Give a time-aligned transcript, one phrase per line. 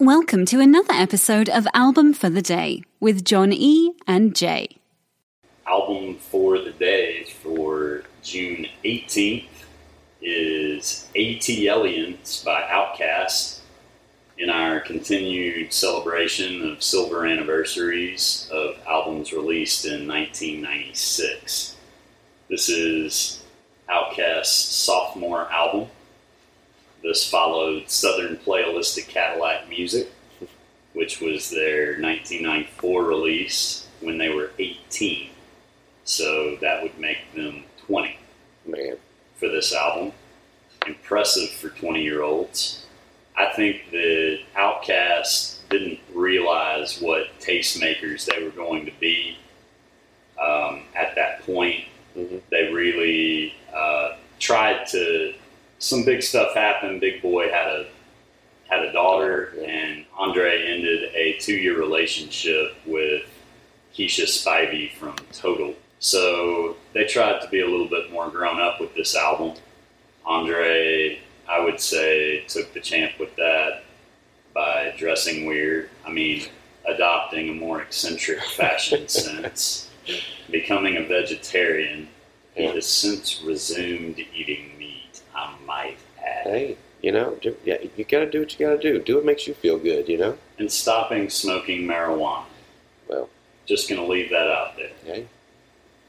[0.00, 3.94] Welcome to another episode of Album for the Day with John E.
[4.06, 4.76] and Jay.
[5.66, 9.48] album for the day for June 18th
[10.22, 13.58] is ATLiens by Outkast
[14.38, 21.74] in our continued celebration of silver anniversaries of albums released in 1996.
[22.48, 23.42] This is
[23.88, 25.88] Outkast's sophomore album.
[27.02, 30.08] This followed Southernplayalisticadillacmuzik,
[30.92, 35.30] which was their 1994 release when they were 18
[36.08, 38.16] so that would make them 20
[38.64, 38.96] Man,
[39.36, 40.12] for this album.
[40.86, 42.86] Impressive for 20 year olds.
[43.36, 49.36] I think that Outkast didn't realize what tastemakers they were going to be
[50.42, 51.84] um, at that point.
[52.16, 52.40] Mhm.
[52.50, 55.34] They really uh, tried to.
[55.78, 57.00] Some big stuff happened.
[57.00, 57.86] Big Boy had a
[58.68, 59.64] had a daughter, Yeah.
[59.66, 63.22] and Andre ended a two year relationship with
[63.94, 65.74] Keisha Spivey from Total.
[66.00, 69.54] So they tried to be a little bit more grown up with this album.
[70.26, 73.84] Andre, I would say, took the champ with that
[74.54, 75.88] by dressing weird.
[76.06, 76.44] I mean,
[76.86, 79.88] adopting a more eccentric fashion sense,
[80.50, 82.08] becoming a vegetarian.
[82.54, 84.76] He has since resumed eating
[85.38, 86.46] I might add.
[86.46, 88.98] hey, you know, yeah, you gotta do what you gotta do.
[89.00, 90.36] Do what makes you feel good, you know?
[90.58, 92.44] And stopping smoking marijuana.
[93.08, 93.28] Well,
[93.66, 94.90] Just going to leave that out there.
[95.04, 95.26] hey.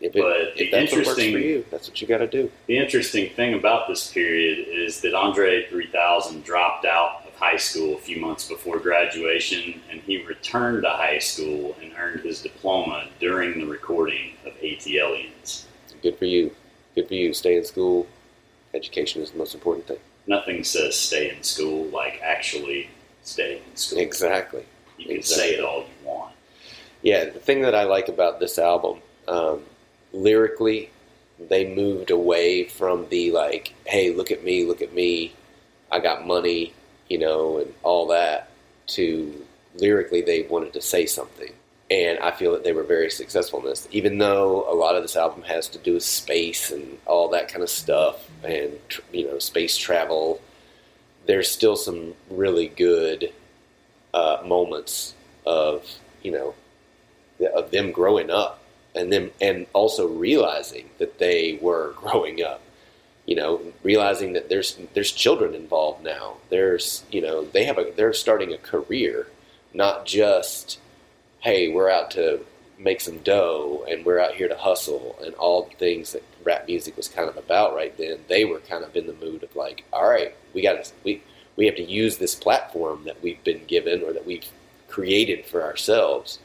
[0.00, 2.26] If, it, But if the that's what works for interesting- you, that's what you gotta
[2.26, 2.50] do.
[2.66, 7.94] The interesting thing about this period is that Andre 3000 dropped out of high school
[7.94, 13.08] a few months before graduation, and he returned to high school and earned his diploma
[13.20, 15.64] during the recording of ATLiens.
[16.02, 16.54] Good for you.
[16.94, 17.32] Good for you.
[17.34, 18.06] Stay in school.
[18.76, 19.98] Education is the most important thing.
[20.26, 22.90] Nothing says stay in school like actually
[23.22, 23.98] stay in school.
[23.98, 24.64] Exactly.
[24.98, 26.34] You can say it all you want.
[27.02, 29.62] Yeah, the thing that I like about this album, um,
[30.12, 30.90] lyrically,
[31.48, 35.34] they moved away from the like, hey, look at me, look at me,
[35.92, 36.72] I got money,
[37.08, 38.50] you know, and all that,
[38.88, 39.44] to
[39.76, 41.52] lyrically, they wanted to say something.
[41.88, 45.02] And I feel that they were very successful in this, even though a lot of
[45.02, 48.72] this album has to do with space and all that kind of stuff, and
[49.12, 50.40] you know, space travel.
[51.26, 53.32] There's still some really good
[54.12, 55.14] uh, moments
[55.46, 55.86] of
[56.22, 56.54] you know
[57.54, 58.60] of them growing up
[58.94, 62.62] and them and also realizing that they were growing up
[63.26, 67.92] you know realizing that there's there's children involved now there's you know they have a
[67.96, 69.26] they're starting a career
[69.74, 70.78] not just
[71.40, 72.44] hey we're out to
[72.78, 76.66] make some dough and we're out here to hustle and all the things that rap
[76.66, 79.54] music was kind of about right then they were kind of in the mood of
[79.56, 81.22] like all right we got to we
[81.56, 84.46] we have to use this platform that we've been given or that we've
[84.88, 86.38] created for ourselves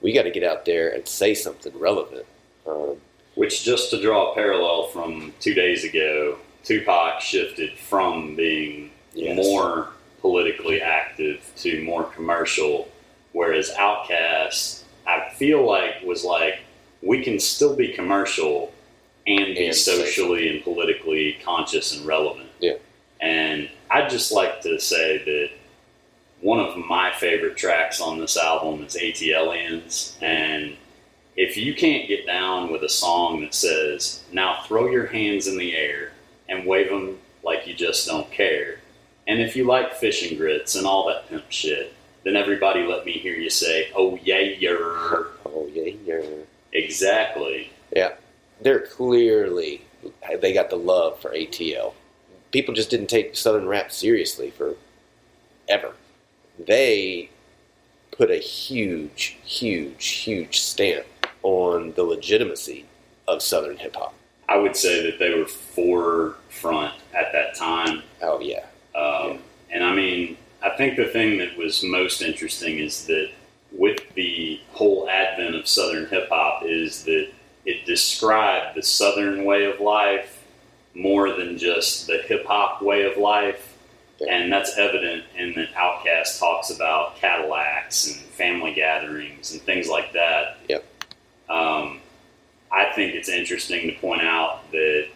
[0.00, 2.24] we got to get out there and say something relevant.
[2.66, 2.96] Um,
[3.34, 9.36] Which, just to draw a parallel from two days ago, Tupac shifted from being Yes.
[9.36, 9.88] more
[10.20, 12.88] politically active to more commercial,
[13.32, 16.60] whereas Outkast, I feel like, was like,
[17.02, 18.72] we can still be commercial
[19.26, 22.50] and be And socially and politically conscious and relevant.
[22.58, 22.74] Yeah.
[23.20, 25.50] And I'd just like to say that
[26.40, 30.20] one of my favorite tracks on this album is ATLiens.
[30.22, 30.76] And
[31.36, 35.58] if you can't get down with a song that says, now throw your hands in
[35.58, 36.12] the air
[36.48, 38.80] and wave them like you just don't care,
[39.26, 41.94] and if you like fishing grits and all that pimp shit,
[42.24, 45.28] then everybody let me hear you say, oh yeah, you're.
[45.46, 46.20] oh yeah, yeah,
[46.72, 47.70] Exactly.
[47.94, 48.12] yeah.
[48.62, 49.82] They're clearly
[50.40, 51.94] they got the love for ATL.
[52.52, 54.74] People just didn't take Southern rap seriously for
[55.68, 55.92] ever.
[56.58, 57.30] They
[58.10, 61.06] put a huge, huge, huge stamp
[61.42, 62.84] on the legitimacy
[63.28, 64.14] of Southern hip hop.
[64.48, 68.02] I would say that they were forefront at that time.
[68.20, 68.64] Oh yeah,
[68.94, 69.36] Um, Yeah.
[69.72, 73.30] And I mean, I think the thing that was most interesting is that
[73.72, 77.28] with the whole advent of Southern hip hop, is that
[77.64, 80.44] it described the Southern way of life
[80.94, 83.76] more than just the hip hop way of life.
[84.28, 90.12] And that's evident in that Outkast talks about Cadillacs and family gatherings and things like
[90.12, 90.58] that.
[90.68, 90.84] Yep.
[91.48, 92.00] Um,
[92.70, 95.08] I think it's interesting to point out that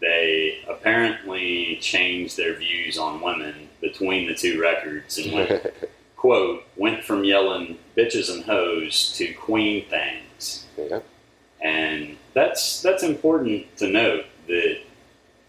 [0.00, 5.66] they apparently changed their views on women between the two records and went,
[6.16, 10.66] quote, went from yelling bitches and hoes to queen things.
[10.78, 11.00] yeah,
[11.60, 14.78] And that's that's important to note that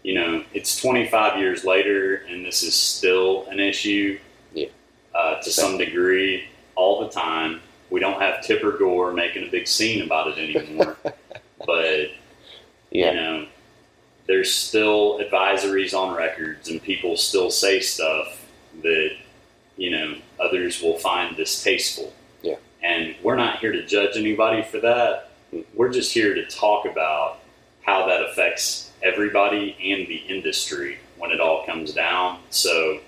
[0.02, 4.18] you know it's 25 years later and this is still an issue.
[4.54, 4.68] Yeah.
[5.14, 7.60] uh, to some degree all the time.
[7.90, 10.96] We don't have Tipper Gore making a big scene about it anymore,
[11.66, 12.10] but
[12.90, 13.10] Yeah.
[13.10, 13.46] you know,
[14.48, 18.46] there's still advisories on records, and people still say stuff
[18.82, 19.10] that
[19.76, 22.12] you know others will find distasteful.
[22.42, 22.56] Yeah.
[22.82, 25.30] and we're not here to judge anybody for that.
[25.74, 27.40] We're just here to talk about
[27.82, 32.40] how that affects everybody and the industry when it all comes down.
[32.48, 33.00] So,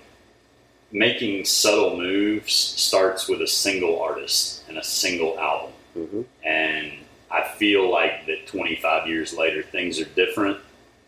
[0.91, 5.71] making subtle moves starts with a single artist and a single album.
[5.95, 6.91] hmm And
[7.31, 10.59] I feel like that 25 years later, things are different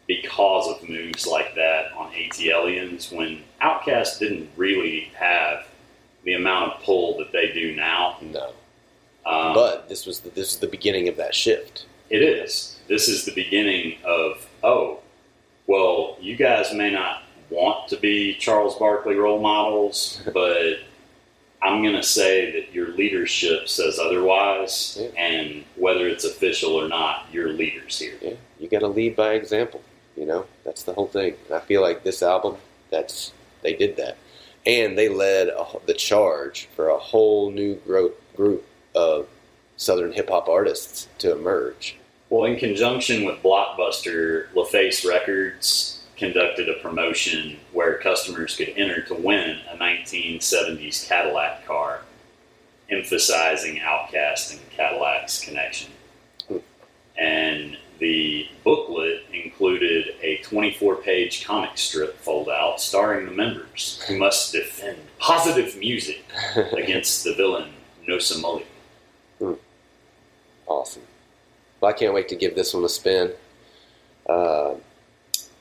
[0.07, 5.65] because of moves like that on ATLiens when Outkast didn't really have
[6.23, 8.17] the amount of pull that they do now.
[8.21, 8.53] No.
[9.25, 11.85] Um, but this was the, this is the beginning of that shift.
[12.09, 12.79] it is.
[12.87, 14.99] This is the beginning of, oh,
[15.67, 20.79] well, you guys may not want to be Charles Barkley role models, but
[21.61, 24.97] I'm going to say that your leadership says otherwise.
[24.99, 25.07] Yeah.
[25.17, 28.15] And whether it's official or not, you're leaders here.
[28.21, 29.81] Yeah, you got to lead by example.
[30.15, 31.35] You know, that's the whole thing.
[31.45, 32.57] And I feel like this album,
[32.89, 34.17] that's they did that,
[34.65, 38.65] and they led a, the charge for a whole new gro- group
[38.95, 39.27] of
[39.77, 41.97] southern hip hop artists to emerge.
[42.29, 49.13] Well, in conjunction with Blockbuster, LaFace Records conducted a promotion where customers could enter to
[49.13, 52.01] win a 1970s Cadillac car,
[52.89, 55.91] emphasizing Outkast and Cadillac's connection.
[56.47, 56.57] Hmm.
[57.17, 64.17] And the booklet included a 24 page comic strip fold out starring the members who
[64.17, 66.21] must defend positive music
[66.73, 67.69] against the villain
[68.05, 68.65] Nosamuli.
[70.67, 71.03] Awesome.
[71.79, 73.31] Well, I can't wait to give this one a spin.
[74.27, 74.73] Uh,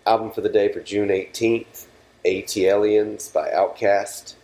[0.04, 1.86] album for the day for June 18th
[2.26, 4.34] ATLiens by Outkast.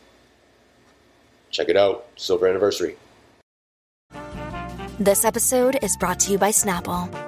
[1.50, 2.06] Check it out.
[2.14, 2.96] Silver anniversary.
[5.00, 7.27] This episode is brought to you by Snapple.